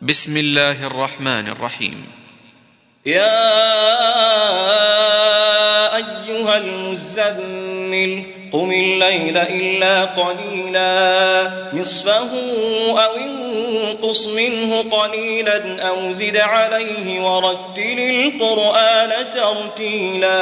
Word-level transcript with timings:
بسم 0.00 0.36
الله 0.36 0.86
الرحمن 0.86 1.48
الرحيم. 1.48 2.06
يا 3.06 3.56
أيها 5.96 6.56
المزمل 6.56 8.22
قم 8.52 8.72
الليل 8.72 9.36
إلا 9.36 10.04
قليلا 10.04 10.90
نصفه 11.72 12.30
أو 13.04 13.16
منه 14.26 14.84
قليلا 14.90 15.88
أو 15.88 16.12
زد 16.12 16.36
عليه 16.36 17.20
ورتل 17.20 17.98
القرآن 17.98 19.12
ترتيلا. 19.30 20.36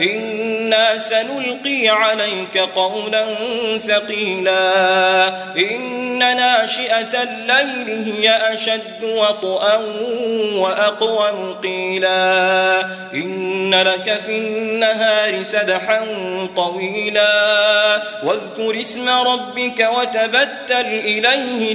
إنا 0.00 0.98
سنلقي 0.98 1.88
عليك 1.88 2.58
قولا 2.58 3.24
ثقيلا. 3.78 5.26
إن 5.56 6.18
ناشئة 6.18 7.22
الليل 7.22 8.14
هي 8.14 8.54
أشد 8.54 9.04
وطئا 9.04 9.80
وأقوم 10.54 11.56
قيلا. 11.62 12.80
إن 13.14 13.74
لك 13.74 14.20
في 14.26 14.38
النهار 14.38 15.42
سبحا 15.42 16.06
طويلا. 16.56 18.02
واذكر 18.24 18.80
اسم 18.80 19.08
ربك 19.08 19.88
وتبتل 19.98 20.86
إليه 20.86 21.74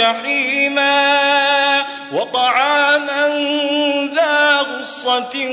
وجحيما 0.00 1.84
وطعاما 2.12 3.28
ذا 4.14 4.60
غصة 4.60 5.48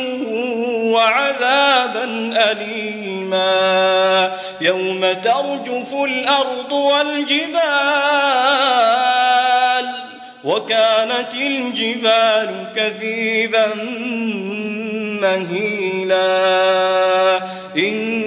وعذابا 0.93 2.03
أليما 2.51 4.31
يوم 4.61 5.11
ترجف 5.13 5.93
الأرض 5.93 6.73
والجبال 6.73 7.57
وكانت 10.43 11.33
الجبال 11.33 12.65
كثيبا 12.75 13.67
مهيلا 15.21 16.27
إنا 17.77 18.26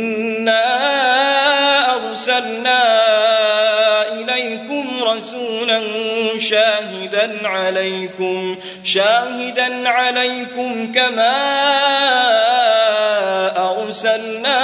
شاهدا 6.50 7.48
عليكم 7.48 8.56
شاهدا 8.84 9.88
عليكم 9.88 10.92
كما 10.92 11.36
أرسلنا 13.56 14.60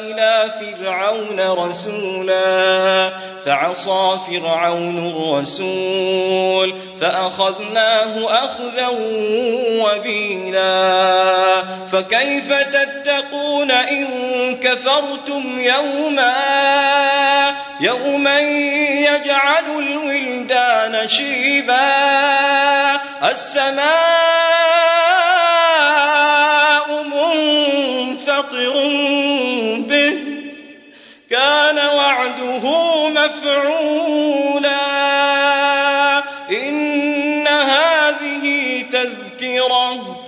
إلى 0.00 0.50
فرعون 0.60 1.40
رسولا 1.40 3.12
فعصى 3.44 4.18
فرعون 4.26 5.10
الرسول 5.10 6.74
فأخذناه 7.00 8.44
أخذا 8.44 8.88
وبيلا. 9.82 11.08
فكيف 11.92 12.52
تتقون 12.52 13.70
إن 13.70 14.06
كفرتم 14.62 15.60
يوما 15.60 16.34
يوما 17.80 18.40
يجعل 18.40 19.64
الولدان 19.78 21.08
شيبا. 21.08 21.90
السماء 23.30 23.82
منفطر 27.02 28.72
به. 29.78 30.18
كان 31.30 31.78
وعده 31.78 32.62
مفعولا. 33.08 34.78
إن 36.50 37.46
هذه 37.46 38.84
تذكرة. 38.92 40.27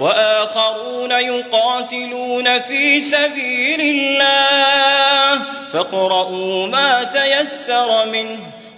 وآخرون 0.00 1.10
يقاتلون 1.10 2.60
في 2.60 3.00
سبيل 3.00 3.80
الله 3.80 5.42
فاقرؤوا 5.72 6.66
ما 6.66 7.04
تيسر 7.04 8.06
منه 8.06 8.61